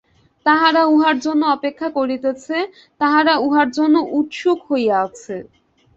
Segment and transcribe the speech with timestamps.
[0.45, 2.57] তাহারা উহার জন্য অপেক্ষা করিতেছে,
[3.01, 5.35] তাহারা উহার জন্য উৎসুক হইয়া আছে।